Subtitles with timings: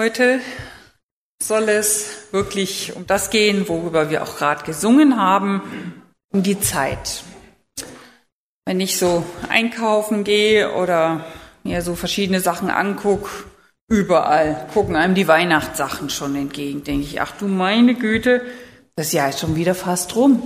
[0.00, 0.40] Heute
[1.42, 7.22] soll es wirklich um das gehen, worüber wir auch gerade gesungen haben, um die Zeit.
[8.64, 11.26] Wenn ich so einkaufen gehe oder
[11.62, 13.28] mir so verschiedene Sachen angucke,
[13.86, 18.46] überall gucken einem die Weihnachtssachen schon entgegen, denke ich, ach du meine Güte,
[18.96, 20.42] das Jahr ist schon wieder fast rum.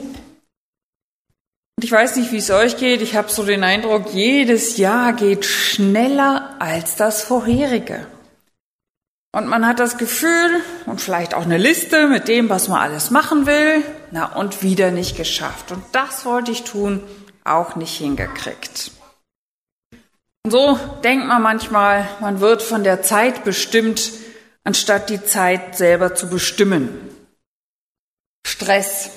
[1.76, 5.12] Und ich weiß nicht, wie es euch geht, ich habe so den Eindruck, jedes Jahr
[5.12, 8.08] geht schneller als das vorherige.
[9.36, 13.10] Und man hat das Gefühl und vielleicht auch eine Liste mit dem, was man alles
[13.10, 15.72] machen will, na und wieder nicht geschafft.
[15.72, 17.02] Und das wollte ich tun,
[17.44, 18.92] auch nicht hingekriegt.
[20.42, 24.10] Und so denkt man manchmal, man wird von der Zeit bestimmt,
[24.64, 26.98] anstatt die Zeit selber zu bestimmen.
[28.46, 29.10] Stress,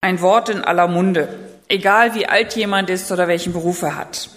[0.00, 1.28] ein Wort in aller Munde,
[1.68, 4.30] egal wie alt jemand ist oder welchen Beruf er hat.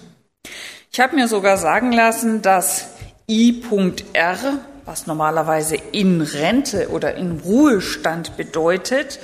[0.92, 2.90] Ich habe mir sogar sagen lassen, dass
[3.30, 9.20] I.R was normalerweise in Rente oder in Ruhestand bedeutet,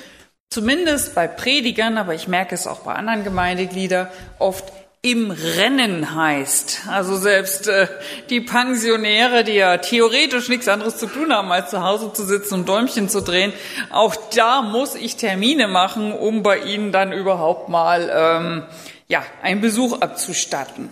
[0.50, 6.82] zumindest bei Predigern, aber ich merke es auch bei anderen Gemeindegliedern, oft im Rennen heißt.
[6.88, 7.88] Also selbst äh,
[8.30, 12.54] die Pensionäre, die ja theoretisch nichts anderes zu tun haben, als zu Hause zu sitzen
[12.54, 13.52] und Däumchen zu drehen,
[13.90, 18.62] auch da muss ich Termine machen, um bei ihnen dann überhaupt mal ähm,
[19.08, 20.88] ja einen Besuch abzustatten.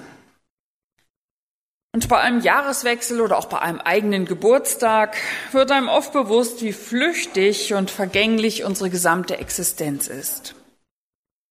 [1.94, 5.14] Und bei einem Jahreswechsel oder auch bei einem eigenen Geburtstag
[5.52, 10.54] wird einem oft bewusst, wie flüchtig und vergänglich unsere gesamte Existenz ist.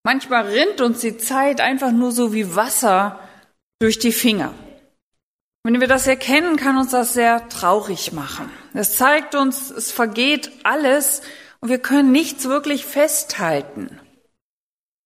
[0.04, 3.20] Manchmal rinnt uns die Zeit einfach nur so wie Wasser
[3.78, 4.52] durch die Finger.
[5.62, 8.50] Wenn wir das erkennen, kann uns das sehr traurig machen.
[8.74, 11.22] Es zeigt uns, es vergeht alles
[11.60, 14.00] und wir können nichts wirklich festhalten.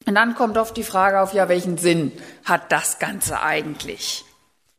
[0.06, 2.12] Und dann kommt oft die Frage auf, ja, welchen Sinn
[2.44, 4.25] hat das Ganze eigentlich?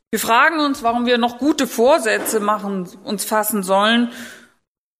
[0.10, 4.12] Wir fragen uns, warum wir noch gute Vorsätze machen, uns fassen sollen,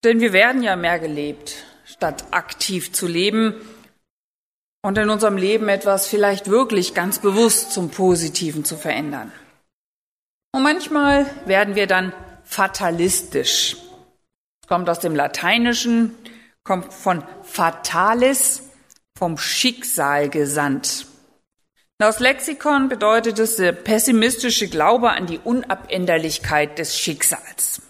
[0.04, 1.56] denn wir werden ja mehr gelebt,
[1.86, 3.56] statt aktiv zu leben
[4.82, 9.32] und in unserem Leben etwas vielleicht wirklich ganz bewusst zum Positiven zu verändern.
[10.52, 12.14] Und manchmal werden wir dann
[12.44, 13.78] fatalistisch.
[14.68, 16.16] Kommt aus dem Lateinischen,
[16.64, 18.64] kommt von fatalis,
[19.18, 21.08] vom Schicksal gesandt.
[22.00, 27.82] Aus Lexikon bedeutet es der pessimistische Glaube an die Unabänderlichkeit des Schicksals.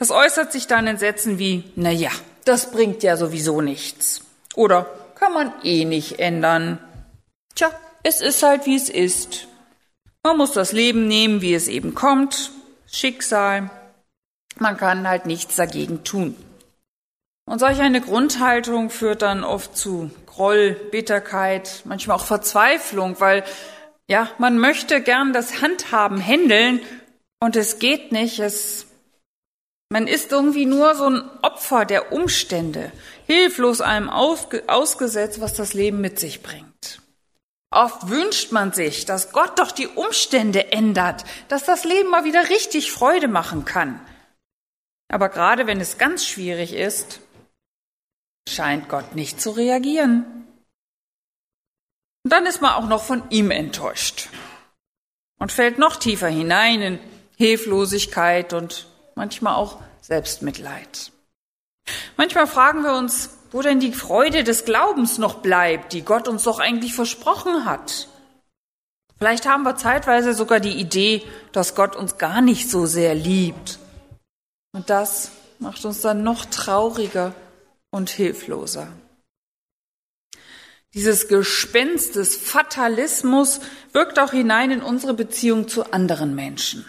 [0.00, 2.10] Das äußert sich dann in Sätzen wie, na ja,
[2.44, 4.22] das bringt ja sowieso nichts.
[4.56, 6.80] Oder kann man eh nicht ändern.
[7.54, 7.70] Tja,
[8.02, 9.46] es ist halt wie es ist.
[10.24, 12.50] Man muss das Leben nehmen, wie es eben kommt.
[12.90, 13.70] Schicksal.
[14.56, 16.34] Man kann halt nichts dagegen tun.
[17.44, 23.44] Und solch eine Grundhaltung führt dann oft zu Groll, Bitterkeit, manchmal auch Verzweiflung, weil
[24.08, 26.80] ja, man möchte gern das Handhaben händeln
[27.40, 28.38] und es geht nicht.
[28.38, 28.86] Es,
[29.88, 32.92] man ist irgendwie nur so ein Opfer der Umstände,
[33.26, 37.02] hilflos einem ausgesetzt, was das Leben mit sich bringt.
[37.72, 42.48] Oft wünscht man sich, dass Gott doch die Umstände ändert, dass das Leben mal wieder
[42.48, 44.00] richtig Freude machen kann.
[45.08, 47.20] Aber gerade wenn es ganz schwierig ist,
[48.50, 50.24] scheint Gott nicht zu reagieren.
[52.24, 54.28] Und dann ist man auch noch von ihm enttäuscht
[55.38, 56.98] und fällt noch tiefer hinein in
[57.36, 61.12] Hilflosigkeit und manchmal auch Selbstmitleid.
[62.16, 66.44] Manchmal fragen wir uns, wo denn die Freude des Glaubens noch bleibt, die Gott uns
[66.44, 68.08] doch eigentlich versprochen hat.
[69.18, 71.22] Vielleicht haben wir zeitweise sogar die Idee,
[71.52, 73.78] dass Gott uns gar nicht so sehr liebt.
[74.72, 77.34] Und das macht uns dann noch trauriger
[77.90, 78.88] und hilfloser.
[80.94, 83.60] Dieses Gespenst des Fatalismus
[83.92, 86.84] wirkt auch hinein in unsere Beziehung zu anderen Menschen.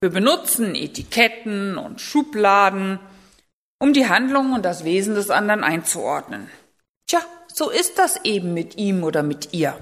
[0.00, 2.98] Wir benutzen Etiketten und Schubladen,
[3.78, 6.48] um die Handlung und das Wesen des anderen einzuordnen.
[7.06, 7.20] Tja,
[7.52, 9.76] so ist das eben mit ihm oder mit ihr.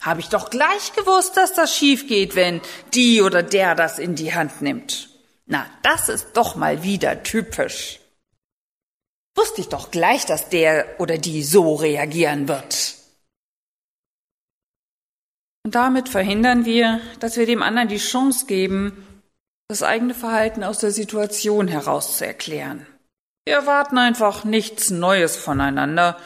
[0.00, 2.60] Habe ich doch gleich gewusst, dass das schief geht, wenn
[2.94, 5.08] die oder der das in die Hand nimmt.
[5.46, 7.98] Na, das ist doch mal wieder typisch.
[9.36, 12.94] Wusste ich doch gleich, dass der oder die so reagieren wird.
[15.64, 19.06] Und damit verhindern wir, dass wir dem anderen die Chance geben,
[19.68, 22.86] das eigene Verhalten aus der Situation heraus zu erklären.
[23.46, 26.18] Wir erwarten einfach nichts Neues voneinander.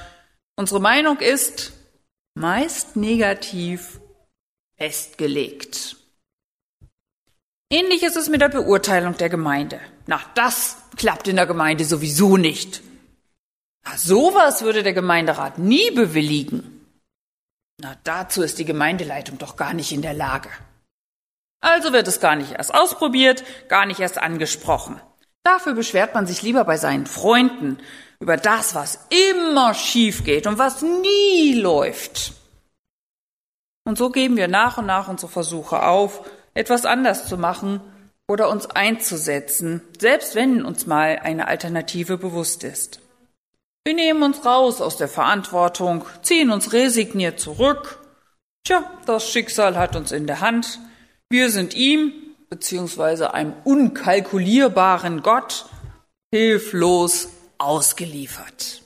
[0.57, 1.73] Unsere Meinung ist
[2.35, 4.01] meist negativ
[4.77, 5.97] festgelegt.
[7.71, 9.81] Ähnlich ist es mit der Beurteilung der Gemeinde.
[10.07, 12.83] Na, das klappt in der Gemeinde sowieso nicht.
[13.89, 16.85] Na, sowas würde der Gemeinderat nie bewilligen.
[17.81, 20.51] Na, dazu ist die Gemeindeleitung doch gar nicht in der Lage.
[21.61, 25.01] Also wird es gar nicht erst ausprobiert, gar nicht erst angesprochen.
[25.43, 27.79] Dafür beschwert man sich lieber bei seinen Freunden
[28.21, 32.35] über das, was immer schief geht und was nie läuft.
[33.85, 37.81] Und so geben wir nach und nach unsere Versuche auf, etwas anders zu machen
[38.29, 43.01] oder uns einzusetzen, selbst wenn uns mal eine Alternative bewusst ist.
[43.89, 47.99] Wir nehmen uns raus aus der Verantwortung, ziehen uns resigniert zurück.
[48.63, 50.79] Tja, das Schicksal hat uns in der Hand.
[51.31, 52.13] Wir sind ihm,
[52.51, 55.71] beziehungsweise einem unkalkulierbaren Gott,
[56.31, 58.83] hilflos ausgeliefert.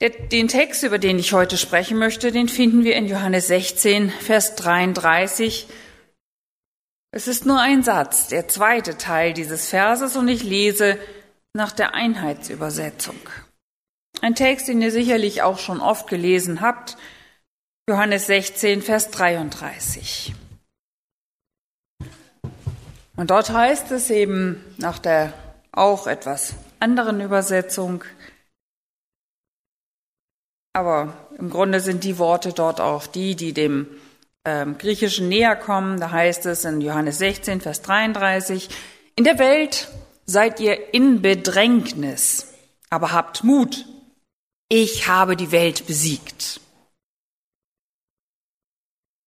[0.00, 4.56] Den Text, über den ich heute sprechen möchte, den finden wir in Johannes 16, Vers
[4.56, 5.66] 33.
[7.10, 10.98] Es ist nur ein Satz, der zweite Teil dieses Verses, und ich lese
[11.56, 13.18] nach der Einheitsübersetzung.
[14.20, 16.96] Ein Text, den ihr sicherlich auch schon oft gelesen habt,
[17.88, 20.34] Johannes 16, Vers 33.
[23.16, 25.32] Und dort heißt es eben nach der
[25.72, 28.04] auch etwas anderen Übersetzung,
[30.76, 33.86] aber im Grunde sind die Worte dort auch die, die dem
[34.44, 35.98] ähm, Griechischen näher kommen.
[35.98, 38.68] Da heißt es in Johannes 16, Vers 33,
[39.16, 39.88] in der Welt
[40.26, 42.52] seid ihr in Bedrängnis,
[42.90, 43.86] aber habt Mut.
[44.68, 46.60] Ich habe die Welt besiegt.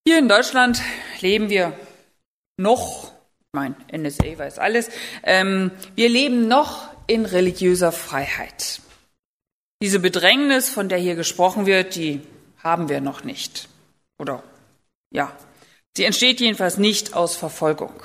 [0.06, 0.82] Hier in Deutschland
[1.22, 1.78] leben wir
[2.58, 3.14] noch,
[3.54, 4.90] mein NSA weiß alles,
[5.24, 8.82] ähm, wir leben noch in religiöser Freiheit.
[9.82, 12.22] Diese Bedrängnis, von der hier gesprochen wird, die
[12.58, 13.70] haben wir noch nicht.
[14.20, 14.44] Oder
[15.12, 15.32] ja,
[15.96, 18.04] sie entsteht jedenfalls nicht aus Verfolgung.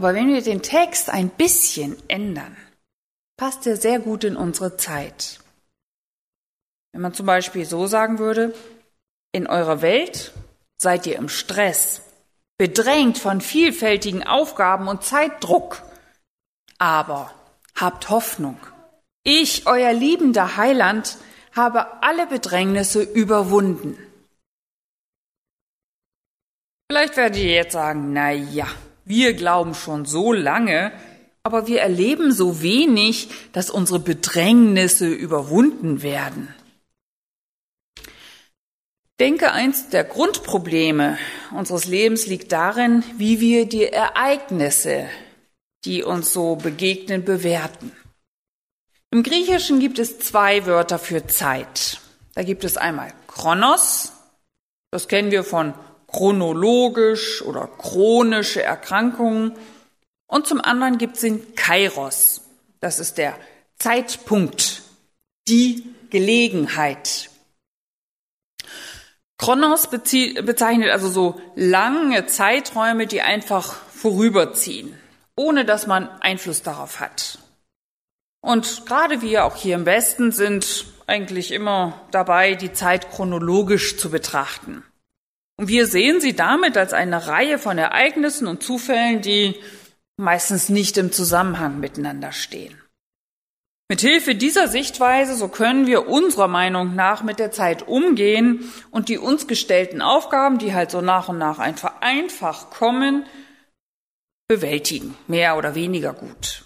[0.00, 2.56] Aber wenn wir den Text ein bisschen ändern,
[3.36, 5.40] passt er sehr gut in unsere Zeit.
[6.90, 8.54] Wenn man zum Beispiel so sagen würde,
[9.32, 10.32] in eurer Welt
[10.78, 12.00] seid ihr im Stress,
[12.56, 15.82] bedrängt von vielfältigen Aufgaben und Zeitdruck,
[16.78, 17.30] aber
[17.74, 18.58] habt Hoffnung.
[19.22, 21.18] Ich, euer liebender Heiland,
[21.54, 23.98] habe alle Bedrängnisse überwunden.
[26.90, 28.66] Vielleicht werdet ihr jetzt sagen, na ja,
[29.10, 30.92] wir glauben schon so lange,
[31.42, 36.54] aber wir erleben so wenig, dass unsere Bedrängnisse überwunden werden.
[39.18, 41.18] Denke, eins der Grundprobleme
[41.50, 45.06] unseres Lebens liegt darin, wie wir die Ereignisse,
[45.84, 47.92] die uns so begegnen, bewerten.
[49.10, 52.00] Im Griechischen gibt es zwei Wörter für Zeit.
[52.34, 54.12] Da gibt es einmal Chronos,
[54.90, 55.74] das kennen wir von
[56.12, 59.52] chronologisch oder chronische Erkrankungen.
[60.26, 62.42] Und zum anderen gibt es den Kairos,
[62.80, 63.36] das ist der
[63.78, 64.82] Zeitpunkt,
[65.48, 67.30] die Gelegenheit.
[69.38, 74.98] Chronos bezeichnet also so lange Zeiträume, die einfach vorüberziehen,
[75.34, 77.38] ohne dass man Einfluss darauf hat.
[78.42, 84.10] Und gerade wir auch hier im Westen sind eigentlich immer dabei, die Zeit chronologisch zu
[84.10, 84.84] betrachten.
[85.60, 89.56] Und wir sehen sie damit als eine Reihe von Ereignissen und Zufällen, die
[90.16, 92.80] meistens nicht im Zusammenhang miteinander stehen.
[93.90, 99.18] Mithilfe dieser Sichtweise, so können wir unserer Meinung nach mit der Zeit umgehen und die
[99.18, 103.26] uns gestellten Aufgaben, die halt so nach und nach einfach einfach kommen,
[104.48, 106.64] bewältigen, mehr oder weniger gut.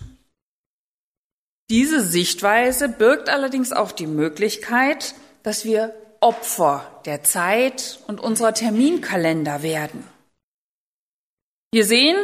[1.68, 9.62] Diese Sichtweise birgt allerdings auch die Möglichkeit, dass wir Opfer der Zeit und unserer Terminkalender
[9.62, 10.08] werden.
[11.70, 12.16] Wir sehen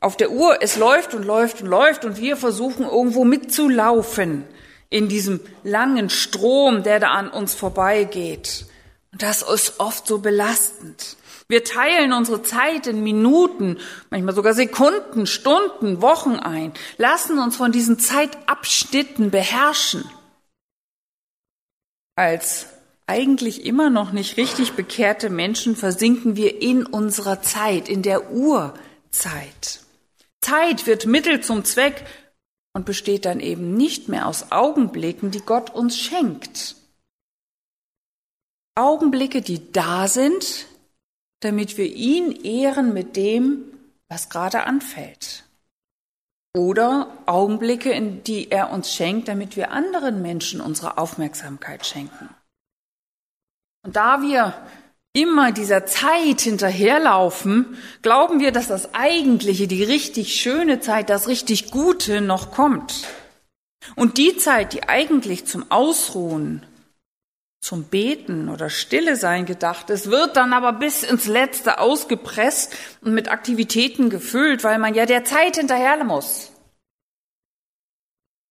[0.00, 4.44] auf der Uhr, es läuft und läuft und läuft und wir versuchen irgendwo mitzulaufen
[4.90, 8.66] in diesem langen Strom, der da an uns vorbeigeht.
[9.12, 11.16] Und das ist oft so belastend.
[11.48, 13.78] Wir teilen unsere Zeit in Minuten,
[14.10, 20.04] manchmal sogar Sekunden, Stunden, Wochen ein, lassen uns von diesen Zeitabschnitten beherrschen.
[22.14, 22.66] Als
[23.08, 29.80] eigentlich immer noch nicht richtig bekehrte Menschen versinken wir in unserer Zeit, in der Urzeit.
[30.40, 32.04] Zeit wird Mittel zum Zweck
[32.74, 36.76] und besteht dann eben nicht mehr aus Augenblicken, die Gott uns schenkt.
[38.74, 40.66] Augenblicke, die da sind,
[41.40, 43.64] damit wir ihn ehren mit dem,
[44.08, 45.44] was gerade anfällt.
[46.56, 52.28] Oder Augenblicke, in die er uns schenkt, damit wir anderen Menschen unsere Aufmerksamkeit schenken.
[53.84, 54.54] Und da wir
[55.12, 61.70] immer dieser Zeit hinterherlaufen, glauben wir, dass das Eigentliche, die richtig schöne Zeit, das richtig
[61.70, 63.06] Gute noch kommt.
[63.96, 66.64] Und die Zeit, die eigentlich zum Ausruhen
[67.60, 73.12] zum Beten oder Stille sein gedacht ist, wird dann aber bis ins Letzte ausgepresst und
[73.14, 76.52] mit Aktivitäten gefüllt, weil man ja der Zeit hinterher muss.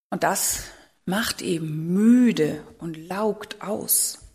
[0.09, 0.63] Und das
[1.05, 4.26] macht eben müde und laugt aus.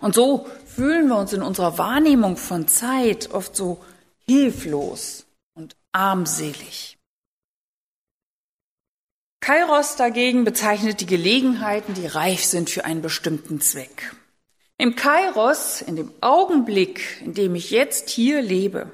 [0.00, 3.82] Und so fühlen wir uns in unserer Wahrnehmung von Zeit oft so
[4.26, 6.98] hilflos und armselig.
[9.40, 14.14] Kairos dagegen bezeichnet die Gelegenheiten, die reif sind für einen bestimmten Zweck.
[14.76, 18.90] Im Kairos, in dem Augenblick, in dem ich jetzt hier lebe,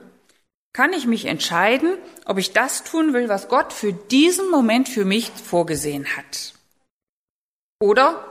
[0.73, 5.05] kann ich mich entscheiden, ob ich das tun will, was Gott für diesen Moment für
[5.05, 6.55] mich vorgesehen hat.
[7.81, 8.25] Oder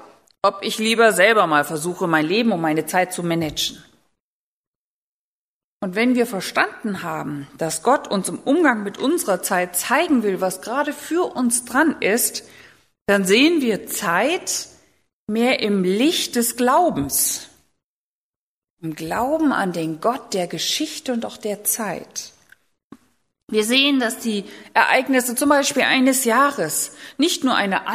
[0.46, 3.84] ob ich lieber selber mal versuche, mein Leben und meine Zeit zu managen.
[5.82, 10.42] Und wenn wir verstanden haben, dass Gott uns im Umgang mit unserer Zeit zeigen will,
[10.42, 12.44] was gerade für uns dran ist,
[13.08, 14.68] dann sehen wir Zeit
[15.28, 17.50] mehr im Licht des Glaubens.
[18.82, 22.34] Im Glauben an den Gott der Geschichte und auch der Zeit.
[23.48, 27.88] Wir sehen, dass die Ereignisse zum Beispiel eines Jahres nicht nur eine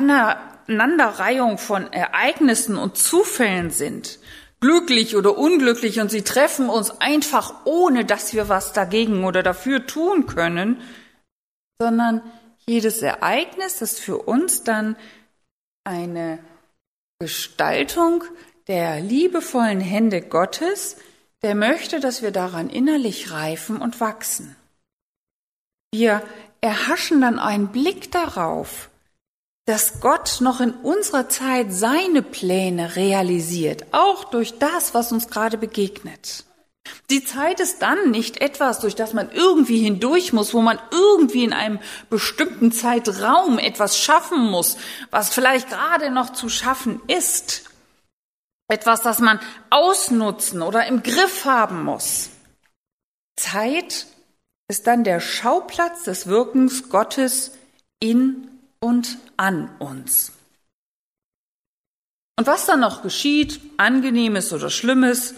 [0.70, 4.20] Aneinanderreihung von Ereignissen und Zufällen sind,
[4.60, 9.86] glücklich oder unglücklich und sie treffen uns einfach ohne, dass wir was dagegen oder dafür
[9.86, 10.80] tun können,
[11.80, 12.22] sondern
[12.66, 14.96] jedes Ereignis ist für uns dann
[15.84, 16.38] eine
[17.18, 18.22] Gestaltung
[18.68, 20.96] der liebevollen Hände Gottes,
[21.42, 24.54] der möchte, dass wir daran innerlich reifen und wachsen.
[25.92, 26.22] Wir
[26.60, 28.89] erhaschen dann einen Blick darauf,
[29.66, 35.58] dass Gott noch in unserer Zeit seine Pläne realisiert, auch durch das, was uns gerade
[35.58, 36.44] begegnet.
[37.10, 41.44] Die Zeit ist dann nicht etwas, durch das man irgendwie hindurch muss, wo man irgendwie
[41.44, 44.76] in einem bestimmten Zeitraum etwas schaffen muss,
[45.10, 47.64] was vielleicht gerade noch zu schaffen ist.
[48.68, 49.40] Etwas, das man
[49.70, 52.30] ausnutzen oder im Griff haben muss.
[53.36, 54.06] Zeit
[54.68, 57.52] ist dann der Schauplatz des Wirkens Gottes
[57.98, 58.49] in
[58.80, 60.32] und an uns.
[62.38, 65.34] Und was dann noch geschieht, angenehmes oder schlimmes,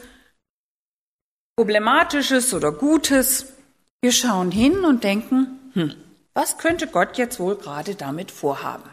[1.56, 3.52] problematisches oder gutes,
[4.00, 5.94] wir schauen hin und denken, hm,
[6.34, 8.88] was könnte Gott jetzt wohl gerade damit vorhaben?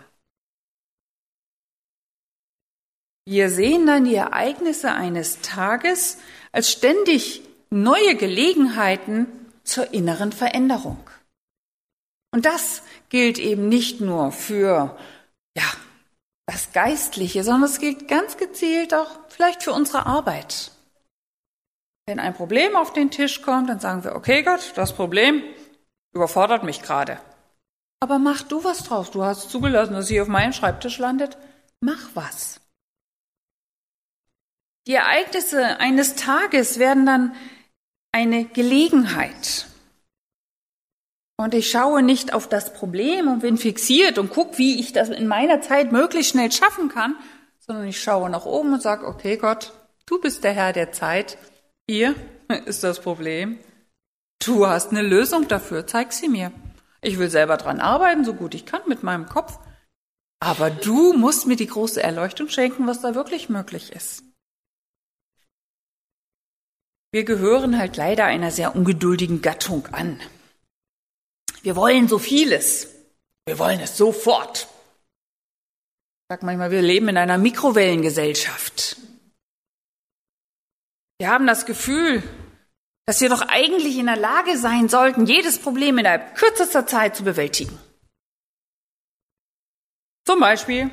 [3.25, 6.17] Wir sehen dann die Ereignisse eines Tages
[6.51, 9.27] als ständig neue Gelegenheiten
[9.63, 10.97] zur inneren Veränderung.
[12.31, 14.97] Und das gilt eben nicht nur für,
[15.57, 15.63] ja,
[16.45, 20.71] das Geistliche, sondern es gilt ganz gezielt auch vielleicht für unsere Arbeit.
[22.07, 25.43] Wenn ein Problem auf den Tisch kommt, dann sagen wir, okay Gott, das Problem
[26.11, 27.19] überfordert mich gerade.
[27.99, 29.11] Aber mach du was draus.
[29.11, 31.37] Du hast zugelassen, dass sie auf meinem Schreibtisch landet.
[31.81, 32.59] Mach was.
[34.87, 37.35] Die Ereignisse eines Tages werden dann
[38.11, 39.68] eine Gelegenheit.
[41.39, 45.07] Und ich schaue nicht auf das Problem und bin fixiert und gucke, wie ich das
[45.07, 47.15] in meiner Zeit möglichst schnell schaffen kann,
[47.59, 49.71] sondern ich schaue nach oben und sage, okay Gott,
[50.05, 51.37] du bist der Herr der Zeit.
[51.87, 52.13] Hier
[52.65, 53.57] ist das Problem.
[54.43, 56.51] Du hast eine Lösung dafür, zeig sie mir.
[57.01, 59.59] Ich will selber dran arbeiten, so gut ich kann mit meinem Kopf.
[60.41, 64.23] Aber du musst mir die große Erleuchtung schenken, was da wirklich möglich ist.
[67.13, 70.19] Wir gehören halt leider einer sehr ungeduldigen Gattung an.
[71.61, 72.87] Wir wollen so vieles.
[73.45, 74.67] Wir wollen es sofort.
[76.21, 78.97] Ich sag manchmal, wir leben in einer Mikrowellengesellschaft.
[81.19, 82.23] Wir haben das Gefühl,
[83.05, 87.23] dass wir doch eigentlich in der Lage sein sollten, jedes Problem innerhalb kürzester Zeit zu
[87.23, 87.77] bewältigen.
[90.25, 90.91] Zum Beispiel,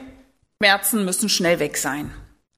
[0.59, 2.11] Schmerzen müssen schnell weg sein.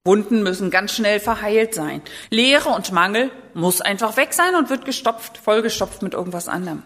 [0.04, 2.00] Wunden müssen ganz schnell verheilt sein.
[2.30, 6.84] Leere und Mangel muss einfach weg sein und wird gestopft, vollgestopft mit irgendwas anderem.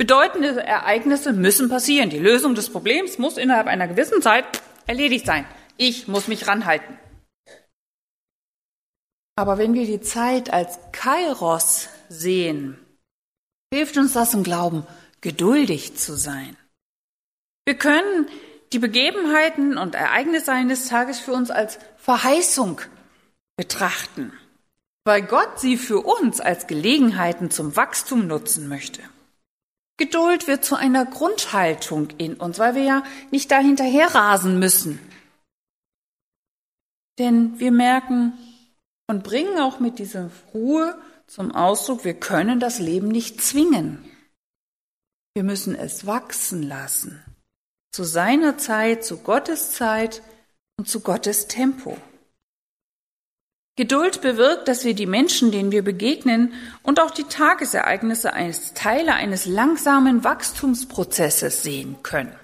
[0.00, 2.08] Bedeutende Ereignisse müssen passieren.
[2.08, 4.46] Die Lösung des Problems muss innerhalb einer gewissen Zeit
[4.86, 5.44] erledigt sein.
[5.76, 6.98] Ich muss mich ranhalten.
[9.36, 12.78] Aber wenn wir die Zeit als Kairos sehen,
[13.74, 14.86] hilft uns das im Glauben,
[15.20, 16.56] geduldig zu sein.
[17.66, 18.26] Wir können
[18.72, 22.80] die Begebenheiten und Ereignisse eines Tages für uns als Verheißung
[23.58, 24.32] betrachten,
[25.04, 29.02] weil Gott sie für uns als Gelegenheiten zum Wachstum nutzen möchte.
[30.00, 34.98] Geduld wird zu einer Grundhaltung in uns, weil wir ja nicht da hinterher rasen müssen.
[37.18, 38.32] Denn wir merken
[39.08, 44.02] und bringen auch mit dieser Ruhe zum Ausdruck, wir können das Leben nicht zwingen.
[45.34, 47.22] Wir müssen es wachsen lassen.
[47.92, 50.22] Zu seiner Zeit, zu Gottes Zeit
[50.78, 51.98] und zu Gottes Tempo.
[53.76, 59.14] Geduld bewirkt, dass wir die Menschen, denen wir begegnen und auch die Tagesereignisse als Teile
[59.14, 62.34] eines langsamen Wachstumsprozesses sehen können.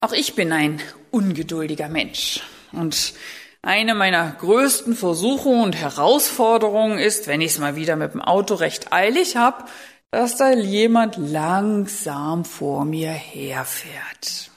[0.00, 3.14] Auch ich bin ein ungeduldiger Mensch und
[3.62, 8.54] eine meiner größten Versuchungen und Herausforderungen ist, wenn ich es mal wieder mit dem Auto
[8.54, 9.64] recht eilig habe,
[10.10, 14.49] dass da jemand langsam vor mir herfährt.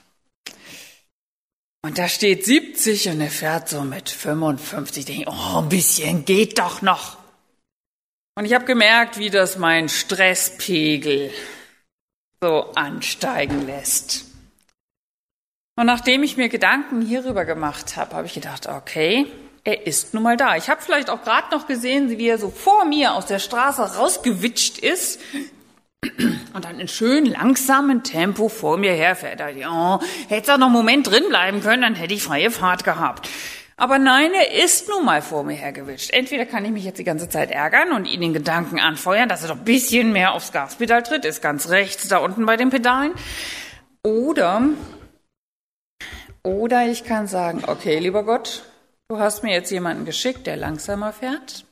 [1.85, 4.99] Und da steht 70 und er fährt so mit 55.
[4.99, 7.17] Ich denke, oh, ein bisschen geht doch noch.
[8.35, 11.31] Und ich habe gemerkt, wie das mein Stresspegel
[12.41, 14.25] so ansteigen lässt.
[15.75, 19.27] Und nachdem ich mir Gedanken hierüber gemacht habe, habe ich gedacht, okay,
[19.65, 20.55] er ist nun mal da.
[20.55, 23.81] Ich habe vielleicht auch gerade noch gesehen, wie er so vor mir aus der Straße
[23.97, 25.19] rausgewitscht ist
[26.53, 29.41] und dann in schön langsamem Tempo vor mir herfährt.
[29.69, 33.29] Oh, hätte er noch einen Moment drin bleiben können, dann hätte ich freie Fahrt gehabt.
[33.75, 36.12] Aber nein, er ist nun mal vor mir hergewitscht.
[36.12, 39.41] Entweder kann ich mich jetzt die ganze Zeit ärgern und ihn den Gedanken anfeuern, dass
[39.41, 42.69] er doch ein bisschen mehr aufs Gaspedal tritt, ist ganz rechts da unten bei den
[42.69, 43.13] Pedalen.
[44.03, 44.62] Oder,
[46.43, 48.63] oder ich kann sagen, okay, lieber Gott,
[49.07, 51.65] du hast mir jetzt jemanden geschickt, der langsamer fährt.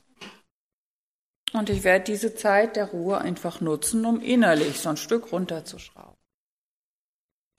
[1.52, 6.16] Und ich werde diese Zeit der Ruhe einfach nutzen, um innerlich so ein Stück runterzuschrauben.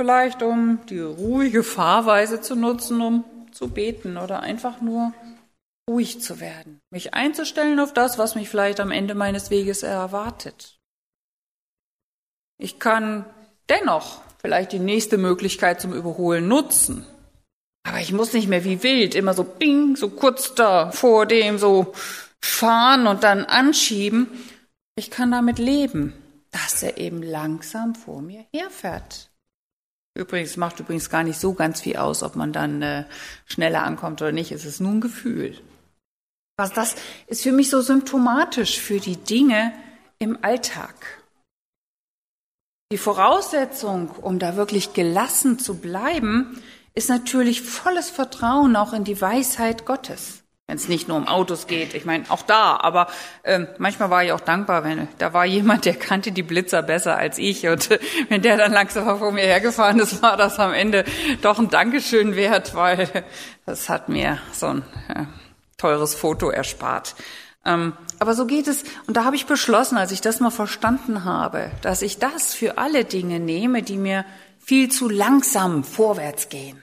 [0.01, 5.13] Vielleicht um die ruhige Fahrweise zu nutzen, um zu beten oder einfach nur
[5.89, 10.79] ruhig zu werden, mich einzustellen auf das, was mich vielleicht am Ende meines Weges erwartet.
[12.57, 13.25] Ich kann
[13.69, 17.05] dennoch vielleicht die nächste Möglichkeit zum Überholen nutzen.
[17.85, 21.57] Aber ich muss nicht mehr wie wild immer so bing, so kurz da vor dem,
[21.57, 21.93] so
[22.43, 24.27] fahren und dann anschieben.
[24.95, 26.13] Ich kann damit leben,
[26.51, 29.31] dass er eben langsam vor mir herfährt.
[30.15, 33.05] Übrigens macht übrigens gar nicht so ganz viel aus, ob man dann äh,
[33.45, 34.51] schneller ankommt oder nicht.
[34.51, 35.59] Es ist nur ein Gefühl.
[36.57, 36.95] Was das
[37.27, 39.73] ist für mich so symptomatisch für die Dinge
[40.19, 41.23] im Alltag.
[42.91, 46.61] Die Voraussetzung, um da wirklich gelassen zu bleiben,
[46.93, 51.67] ist natürlich volles Vertrauen auch in die Weisheit Gottes wenn es nicht nur um Autos
[51.67, 51.93] geht.
[51.93, 53.07] Ich meine, auch da, aber
[53.43, 57.17] ähm, manchmal war ich auch dankbar, wenn da war jemand, der kannte die Blitzer besser
[57.17, 57.89] als ich und
[58.29, 61.03] wenn der dann langsam vor mir hergefahren ist, war das am Ende
[61.41, 63.09] doch ein Dankeschön wert, weil
[63.65, 65.25] das hat mir so ein äh,
[65.77, 67.15] teures Foto erspart.
[67.65, 71.25] Ähm, aber so geht es, und da habe ich beschlossen, als ich das mal verstanden
[71.25, 74.25] habe, dass ich das für alle Dinge nehme, die mir
[74.59, 76.81] viel zu langsam vorwärts gehen,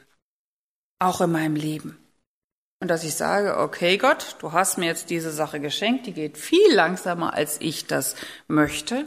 [0.98, 1.99] auch in meinem Leben.
[2.80, 6.38] Und dass ich sage, okay Gott, du hast mir jetzt diese Sache geschenkt, die geht
[6.38, 8.16] viel langsamer, als ich das
[8.48, 9.04] möchte.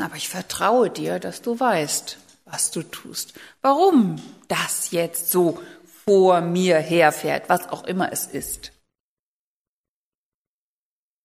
[0.00, 3.32] Aber ich vertraue dir, dass du weißt, was du tust.
[3.62, 5.62] Warum das jetzt so
[6.04, 8.72] vor mir herfährt, was auch immer es ist.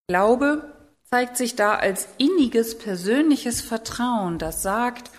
[0.07, 0.73] Glaube
[1.09, 5.11] zeigt sich da als inniges persönliches Vertrauen, das sagt,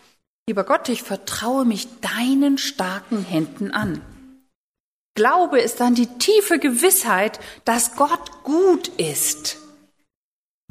[0.49, 4.01] lieber Gott, ich vertraue mich deinen starken Händen an.
[5.14, 9.59] Glaube ist dann die tiefe Gewissheit, dass Gott gut ist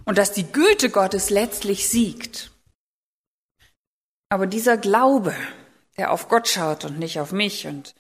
[0.06, 2.52] und dass die Güte Gottes letztlich siegt.
[4.30, 5.36] Aber dieser Glaube,
[5.98, 7.94] der auf Gott schaut und nicht auf mich und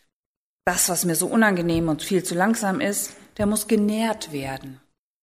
[0.65, 4.79] das, was mir so unangenehm und viel zu langsam ist, der muss genährt werden.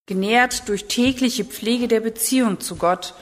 [0.07, 3.14] Genährt durch tägliche Pflege der Beziehung zu Gott.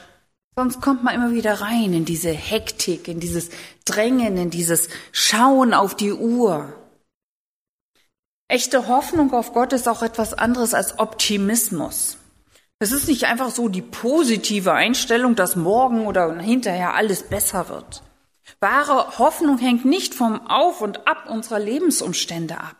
[0.55, 3.49] Sonst kommt man immer wieder rein in diese Hektik, in dieses
[3.85, 6.73] Drängen, in dieses Schauen auf die Uhr.
[8.49, 12.17] Echte Hoffnung auf Gott ist auch etwas anderes als Optimismus.
[12.79, 18.03] Es ist nicht einfach so die positive Einstellung, dass morgen oder hinterher alles besser wird.
[18.61, 22.77] Wahre Hoffnung hängt nicht vom Auf und Ab unserer Lebensumstände ab,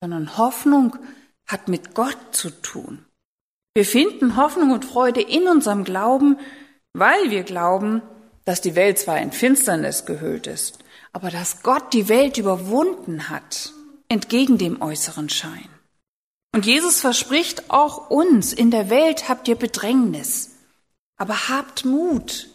[0.00, 0.96] sondern Hoffnung
[1.46, 3.04] hat mit Gott zu tun.
[3.74, 6.38] Wir finden Hoffnung und Freude in unserem Glauben,
[6.92, 8.02] weil wir glauben,
[8.44, 10.80] dass die Welt zwar in Finsternis gehüllt ist,
[11.12, 13.72] aber dass Gott die Welt überwunden hat
[14.12, 15.68] entgegen dem äußeren Schein.
[16.54, 20.50] Und Jesus verspricht auch uns, in der Welt habt ihr Bedrängnis,
[21.16, 22.48] aber habt Mut.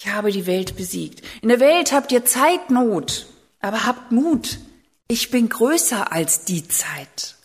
[0.00, 1.22] Ich habe die Welt besiegt.
[1.40, 3.26] In der Welt habt ihr Zeitnot,
[3.60, 4.58] aber habt Mut.
[5.08, 7.36] Ich bin größer als die Zeit.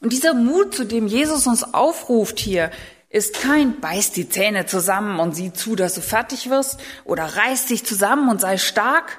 [0.00, 2.70] Und dieser Mut, zu dem Jesus uns aufruft hier,
[3.10, 7.66] ist kein beiß die Zähne zusammen und sieh zu, dass du fertig wirst oder reiß
[7.66, 9.18] dich zusammen und sei stark,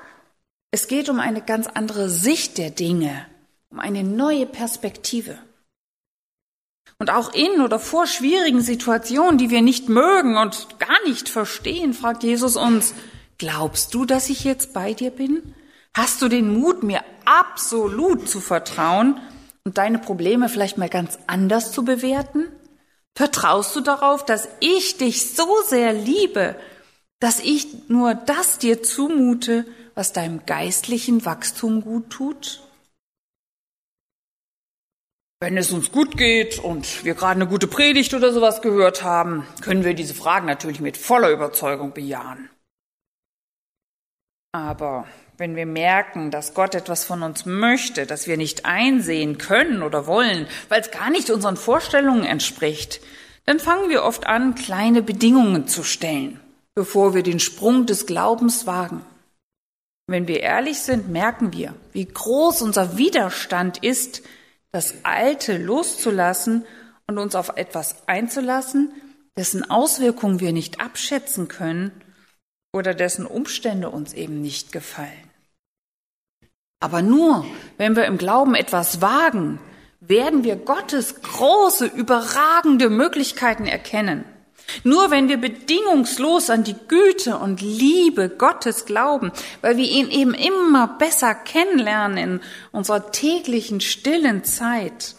[0.71, 3.25] es geht um eine ganz andere Sicht der Dinge,
[3.69, 5.37] um eine neue Perspektive.
[6.99, 11.93] Und auch in oder vor schwierigen Situationen, die wir nicht mögen und gar nicht verstehen,
[11.93, 12.93] fragt Jesus uns,
[13.37, 15.55] glaubst du, dass ich jetzt bei dir bin?
[15.95, 19.19] Hast du den Mut, mir absolut zu vertrauen
[19.63, 22.47] und deine Probleme vielleicht mal ganz anders zu bewerten?
[23.15, 26.55] Vertraust du darauf, dass ich dich so sehr liebe,
[27.19, 29.65] dass ich nur das dir zumute,
[29.99, 32.61] was deinem geistlichen Wachstum gut tut?
[35.41, 39.45] Wenn es uns gut geht und wir gerade eine gute Predigt oder sowas gehört haben,
[39.59, 42.49] können wir diese Fragen natürlich mit voller Überzeugung bejahen.
[44.53, 45.05] Aber
[45.37, 50.07] wenn wir merken, dass Gott etwas von uns möchte, das wir nicht einsehen können oder
[50.07, 53.01] wollen, weil es gar nicht unseren Vorstellungen entspricht,
[53.45, 56.39] dann fangen wir oft an, kleine Bedingungen zu stellen,
[56.73, 59.01] bevor wir den Sprung des Glaubens wagen.
[60.09, 64.23] Wenn wir ehrlich sind, merken wir, wie groß unser Widerstand ist,
[64.71, 66.65] das Alte loszulassen
[67.05, 68.91] und uns auf etwas einzulassen,
[69.37, 71.91] dessen Auswirkungen wir nicht abschätzen können
[72.73, 75.29] oder dessen Umstände uns eben nicht gefallen.
[76.79, 77.45] Aber nur,
[77.77, 79.59] wenn wir im Glauben etwas wagen,
[79.99, 84.25] werden wir Gottes große, überragende Möglichkeiten erkennen.
[84.83, 90.33] Nur wenn wir bedingungslos an die Güte und Liebe Gottes glauben, weil wir ihn eben
[90.33, 95.15] immer besser kennenlernen in unserer täglichen stillen Zeit,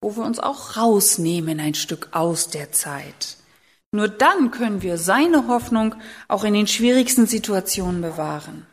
[0.00, 3.36] wo wir uns auch rausnehmen ein Stück aus der Zeit.
[3.90, 5.94] Nur dann können wir seine Hoffnung
[6.28, 8.66] auch in den schwierigsten Situationen bewahren.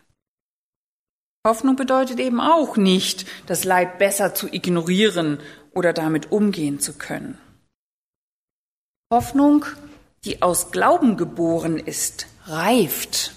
[1.46, 5.40] Hoffnung bedeutet eben auch nicht, das Leid besser zu ignorieren
[5.72, 7.38] oder damit umgehen zu können.
[9.14, 9.66] Hoffnung,
[10.26, 13.34] die aus Glauben geboren ist, reift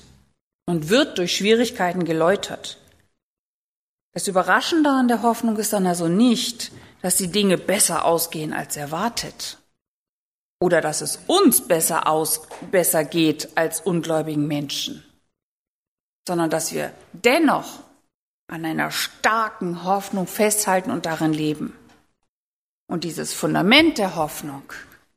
[0.66, 2.78] und wird durch Schwierigkeiten geläutert.
[4.14, 6.72] Das Überraschende an der Hoffnung ist dann also nicht,
[7.02, 9.58] dass die Dinge besser ausgehen als erwartet
[10.60, 15.04] oder dass es uns besser aus, besser geht als ungläubigen Menschen,
[16.26, 17.80] sondern dass wir dennoch
[18.50, 21.76] an einer starken Hoffnung festhalten und darin leben.
[22.90, 24.62] Und dieses Fundament der Hoffnung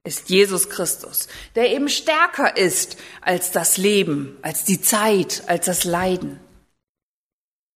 [0.04, 5.84] ist Jesus Christus, der eben stärker ist als das Leben, als die Zeit, als das
[5.84, 6.40] Leiden.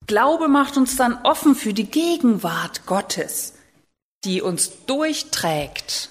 [0.08, 3.54] Glaube macht uns dann offen für die Gegenwart Gottes,
[4.24, 6.10] die uns durchträgt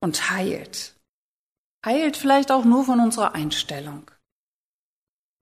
[0.00, 0.94] und heilt.
[1.84, 4.10] Heilt vielleicht auch nur von unserer Einstellung.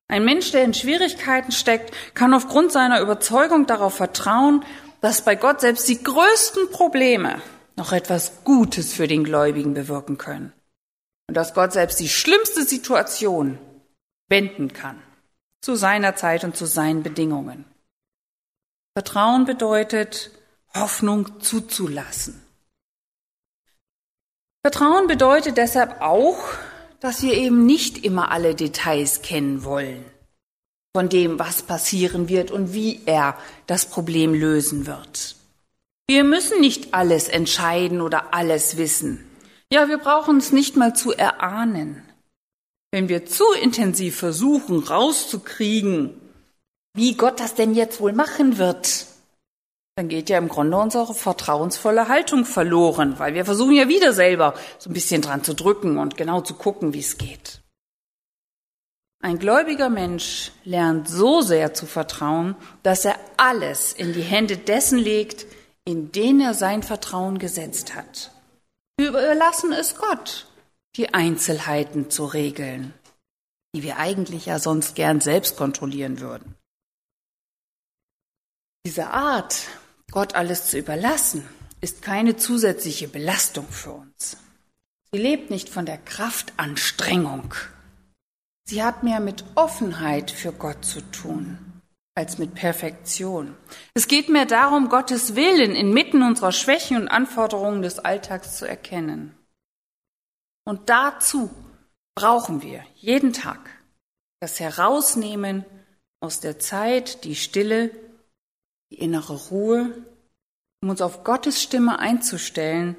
[0.08, 4.64] Ein Mensch, der in Schwierigkeiten steckt, kann aufgrund seiner Überzeugung darauf vertrauen,
[5.00, 7.42] dass bei Gott selbst die größten Probleme
[7.76, 10.52] noch etwas Gutes für den Gläubigen bewirken können.
[11.28, 13.58] Und dass Gott selbst die schlimmste Situation
[14.28, 15.02] wenden kann.
[15.60, 17.64] Zu seiner Zeit und zu seinen Bedingungen.
[18.96, 20.30] Vertrauen bedeutet,
[20.74, 22.40] Hoffnung zuzulassen.
[24.62, 26.38] Vertrauen bedeutet deshalb auch,
[27.00, 30.04] dass wir eben nicht immer alle Details kennen wollen
[30.96, 35.36] von dem, was passieren wird und wie er das Problem lösen wird.
[36.08, 39.24] Wir müssen nicht alles entscheiden oder alles wissen.
[39.72, 42.02] Ja, wir brauchen es nicht mal zu erahnen.
[42.92, 46.20] Wenn wir zu intensiv versuchen, rauszukriegen,
[46.94, 49.06] wie Gott das denn jetzt wohl machen wird,
[49.96, 54.54] dann geht ja im Grunde unsere vertrauensvolle Haltung verloren, weil wir versuchen ja wieder selber
[54.78, 57.62] so ein bisschen dran zu drücken und genau zu gucken, wie es geht.
[59.22, 64.98] Ein gläubiger Mensch lernt so sehr zu vertrauen, dass er alles in die Hände dessen
[64.98, 65.46] legt,
[65.84, 68.32] in den er sein Vertrauen gesetzt hat.
[68.96, 70.46] Wir überlassen es Gott,
[70.96, 72.94] die Einzelheiten zu regeln,
[73.74, 76.54] die wir eigentlich ja sonst gern selbst kontrollieren würden.
[78.86, 79.66] Diese Art,
[80.10, 81.46] Gott alles zu überlassen,
[81.80, 84.36] ist keine zusätzliche Belastung für uns.
[85.12, 87.54] Sie lebt nicht von der Kraftanstrengung.
[88.66, 91.73] Sie hat mehr mit Offenheit für Gott zu tun
[92.14, 93.56] als mit Perfektion.
[93.94, 99.34] Es geht mehr darum, Gottes Willen inmitten unserer Schwächen und Anforderungen des Alltags zu erkennen.
[100.64, 101.50] Und dazu
[102.14, 103.58] brauchen wir jeden Tag
[104.40, 105.64] das Herausnehmen
[106.20, 107.90] aus der Zeit, die Stille,
[108.90, 110.04] die innere Ruhe,
[110.82, 112.96] um uns auf Gottes Stimme einzustellen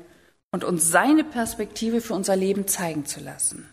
[0.51, 3.69] und uns seine Perspektive für unser Leben zeigen zu lassen.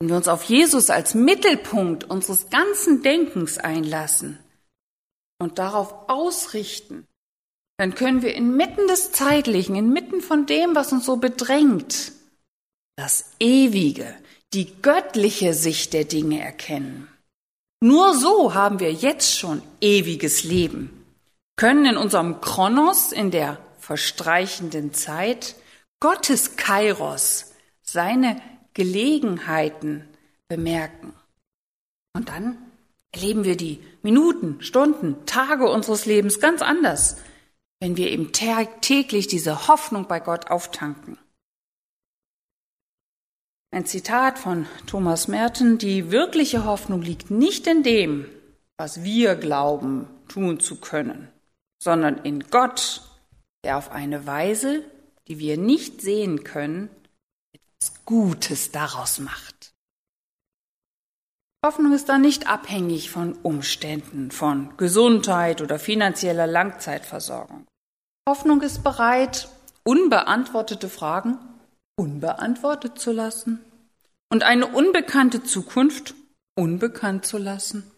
[0.00, 4.38] Wenn wir uns auf Jesus als Mittelpunkt unseres ganzen Denkens einlassen
[5.40, 7.06] und darauf ausrichten,
[7.78, 12.12] dann können wir inmitten des Zeitlichen, inmitten von dem, was uns so bedrängt,
[12.96, 14.14] das Ewige,
[14.52, 17.08] die göttliche Sicht der Dinge erkennen.
[17.80, 21.04] Nur so haben wir jetzt schon ewiges Leben,
[21.56, 25.54] können in unserem Kronos, in der verstreichenden Zeit,
[26.00, 28.40] Gottes Kairos, seine
[28.74, 30.04] Gelegenheiten
[30.48, 31.12] bemerken.
[32.14, 32.58] Und dann
[33.12, 37.16] erleben wir die Minuten, Stunden, Tage unseres Lebens ganz anders,
[37.80, 41.18] wenn wir eben täglich diese Hoffnung bei Gott auftanken.
[43.70, 48.26] Ein Zitat von Thomas Merton, die wirkliche Hoffnung liegt nicht in dem,
[48.78, 51.28] was wir glauben tun zu können,
[51.78, 53.02] sondern in Gott,
[53.64, 54.82] der auf eine Weise,
[55.28, 56.88] die wir nicht sehen können,
[58.04, 59.74] Gutes daraus macht.
[61.64, 67.66] Hoffnung ist dann nicht abhängig von Umständen, von Gesundheit oder finanzieller Langzeitversorgung.
[68.28, 69.48] Hoffnung ist bereit,
[69.84, 71.38] unbeantwortete Fragen
[71.98, 73.60] unbeantwortet zu lassen
[74.30, 76.14] und eine unbekannte Zukunft
[76.54, 77.90] unbekannt zu lassen.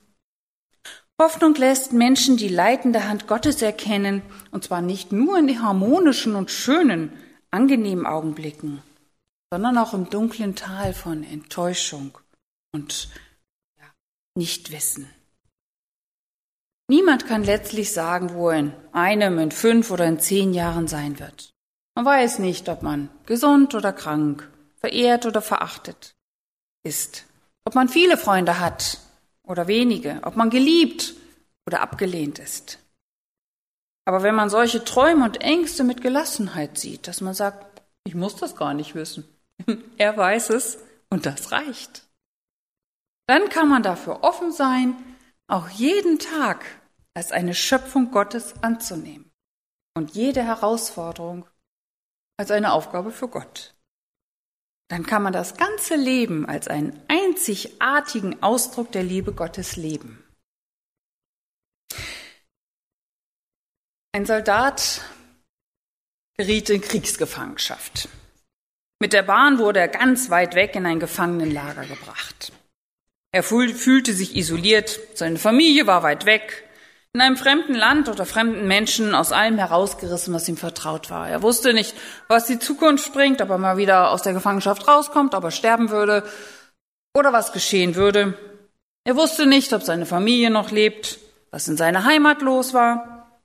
[1.21, 6.51] Hoffnung lässt Menschen die leitende Hand Gottes erkennen, und zwar nicht nur in harmonischen und
[6.51, 7.13] schönen,
[7.51, 8.83] angenehmen Augenblicken,
[9.53, 12.17] sondern auch im dunklen Tal von Enttäuschung
[12.73, 13.09] und
[13.79, 13.85] ja,
[14.37, 15.11] Nichtwissen.
[16.89, 21.19] Niemand kann letztlich sagen, wo er in einem, in fünf oder in zehn Jahren sein
[21.19, 21.53] wird.
[21.95, 26.15] Man weiß nicht, ob man gesund oder krank, verehrt oder verachtet
[26.83, 27.27] ist,
[27.65, 28.99] ob man viele Freunde hat
[29.43, 31.15] oder wenige, ob man geliebt
[31.67, 32.79] oder abgelehnt ist.
[34.05, 38.37] Aber wenn man solche Träume und Ängste mit Gelassenheit sieht, dass man sagt, ich muss
[38.37, 39.29] das gar nicht wissen,
[39.99, 40.79] er weiß es
[41.11, 42.09] und das reicht,
[43.27, 44.97] dann kann man dafür offen sein,
[45.47, 46.65] auch jeden Tag
[47.15, 49.31] als eine Schöpfung Gottes anzunehmen
[49.97, 51.47] und jede Herausforderung
[52.37, 53.75] als eine Aufgabe für Gott.
[54.89, 60.25] Dann kann man das ganze Leben als einen einzigartigen Ausdruck der Liebe Gottes leben.
[64.13, 65.03] Ein Soldat
[66.37, 68.09] geriet in Kriegsgefangenschaft.
[69.03, 72.53] Mit der Bahn wurde er ganz weit weg in ein Gefangenenlager gebracht.
[73.33, 76.65] Er fühlte sich isoliert, seine Familie war weit weg,
[77.15, 81.29] in einem fremden Land oder fremden Menschen aus allem herausgerissen, was ihm vertraut war.
[81.29, 81.97] Er wusste nicht,
[82.29, 85.91] was die Zukunft bringt, ob er mal wieder aus der Gefangenschaft rauskommt, ob er sterben
[85.91, 86.23] würde
[87.17, 88.39] oder was geschehen würde.
[89.05, 91.19] Er wusste nicht, ob seine Familie noch lebt,
[91.51, 93.41] was in seiner Heimat los war.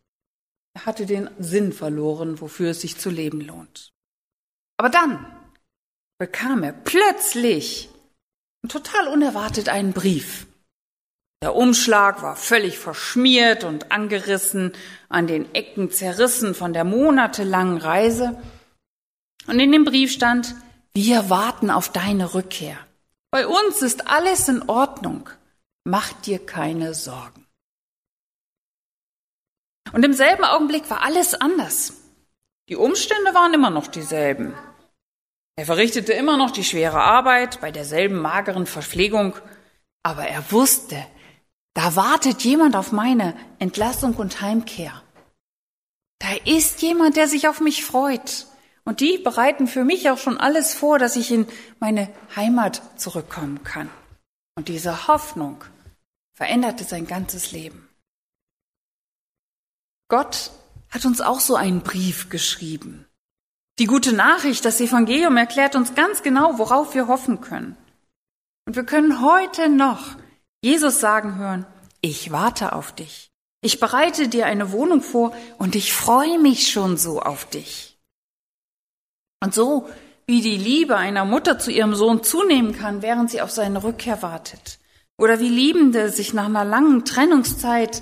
[0.75, 3.93] Er hatte den Sinn verloren, wofür es sich zu leben lohnt.
[4.77, 5.25] Aber dann
[6.17, 7.89] bekam er plötzlich
[8.67, 10.47] total unerwartet einen Brief
[11.45, 14.73] der Umschlag war völlig verschmiert und angerissen,
[15.09, 18.41] an den Ecken zerrissen von der monatelangen Reise.
[19.45, 20.55] Und in dem Brief stand,
[20.95, 22.77] wir warten auf deine Rückkehr.
[23.29, 25.29] Bei uns ist alles in Ordnung.
[25.83, 27.45] Mach dir keine Sorgen.
[29.93, 31.93] Und im selben Augenblick war alles anders.
[32.69, 34.55] Die Umstände waren immer noch dieselben.
[35.57, 39.35] Er verrichtete immer noch die schwere Arbeit bei derselben mageren Verpflegung,
[40.03, 41.05] aber er wusste,
[41.73, 45.01] da wartet jemand auf meine Entlassung und Heimkehr.
[46.19, 48.47] Da ist jemand, der sich auf mich freut.
[48.83, 51.47] Und die bereiten für mich auch schon alles vor, dass ich in
[51.79, 53.89] meine Heimat zurückkommen kann.
[54.55, 55.63] Und diese Hoffnung
[56.33, 57.89] veränderte sein ganzes Leben.
[60.07, 60.51] Gott
[60.89, 63.07] hat uns auch so einen Brief geschrieben.
[63.77, 67.75] Die gute Nachricht, das Evangelium erklärt uns ganz genau, worauf wir hoffen können.
[68.65, 70.15] Und wir können heute noch
[70.61, 71.65] Jesus sagen hören,
[72.01, 73.31] ich warte auf dich.
[73.61, 77.99] Ich bereite dir eine Wohnung vor und ich freue mich schon so auf dich.
[79.43, 79.89] Und so
[80.25, 84.21] wie die Liebe einer Mutter zu ihrem Sohn zunehmen kann, während sie auf seine Rückkehr
[84.21, 84.79] wartet.
[85.17, 88.01] Oder wie Liebende sich nach einer langen Trennungszeit,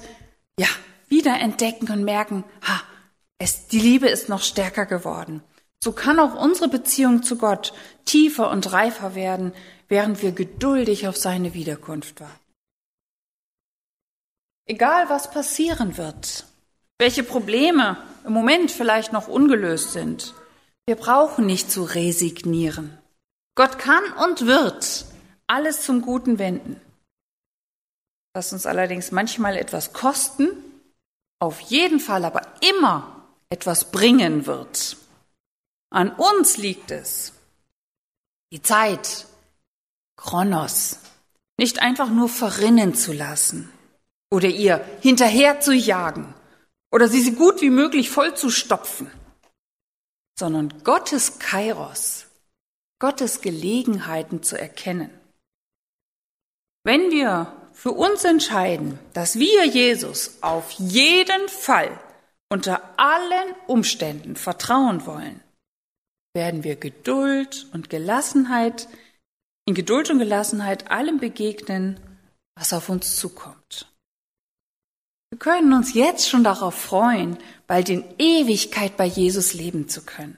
[0.57, 0.67] ja,
[1.09, 2.81] wieder entdecken und merken, ha,
[3.39, 5.43] es, die Liebe ist noch stärker geworden.
[5.83, 7.73] So kann auch unsere Beziehung zu Gott
[8.05, 9.51] tiefer und reifer werden,
[9.89, 12.39] während wir geduldig auf seine Wiederkunft warten.
[14.65, 16.45] Egal was passieren wird,
[16.99, 20.33] welche Probleme im Moment vielleicht noch ungelöst sind,
[20.85, 22.97] wir brauchen nicht zu resignieren.
[23.55, 25.03] Gott kann und wird
[25.47, 26.79] alles zum Guten wenden.
[28.33, 30.47] Was uns allerdings manchmal etwas kosten,
[31.39, 35.02] auf jeden Fall aber immer etwas bringen wird.
[35.93, 37.33] An uns liegt es,
[38.51, 39.27] die Zeit,
[40.17, 40.97] Kronos,
[41.59, 43.71] nicht einfach nur verrinnen zu lassen
[44.31, 46.33] oder ihr hinterher zu jagen
[46.91, 49.11] oder sie so gut wie möglich voll zu stopfen,
[50.35, 52.25] sondern Gottes Kairos,
[52.97, 55.11] Gottes Gelegenheiten zu erkennen.
[56.83, 61.99] Wenn wir für uns entscheiden, dass wir Jesus auf jeden Fall
[62.49, 65.42] unter allen Umständen vertrauen wollen,
[66.33, 68.87] werden wir Geduld und Gelassenheit,
[69.65, 71.99] in Geduld und Gelassenheit allem begegnen,
[72.55, 73.87] was auf uns zukommt.
[75.31, 80.37] Wir können uns jetzt schon darauf freuen, bald in Ewigkeit bei Jesus leben zu können.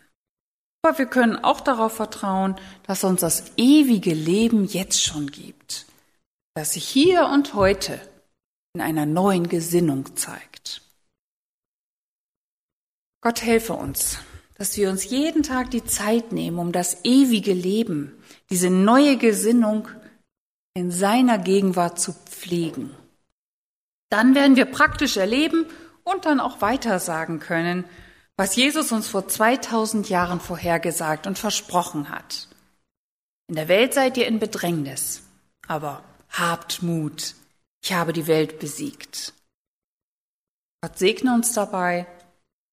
[0.81, 5.85] Aber wir können auch darauf vertrauen, dass er uns das ewige Leben jetzt schon gibt,
[6.53, 7.99] das sich hier und heute
[8.73, 10.81] in einer neuen Gesinnung zeigt.
[13.21, 14.19] Gott helfe uns,
[14.55, 18.13] dass wir uns jeden Tag die Zeit nehmen, um das ewige Leben,
[18.49, 19.87] diese neue Gesinnung
[20.73, 22.91] in seiner Gegenwart zu pflegen.
[24.09, 25.65] Dann werden wir praktisch erleben
[26.03, 27.85] und dann auch weitersagen können,
[28.37, 32.47] was Jesus uns vor 2000 Jahren vorhergesagt und versprochen hat.
[33.47, 35.23] In der Welt seid ihr in Bedrängnis,
[35.67, 37.35] aber habt Mut,
[37.83, 39.33] ich habe die Welt besiegt.
[40.81, 42.07] Gott segne uns dabei,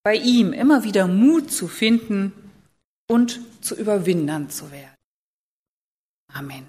[0.02, 2.32] bei ihm immer wieder Mut zu finden
[3.08, 4.96] und zu Überwindern zu werden.
[6.32, 6.66] Amen.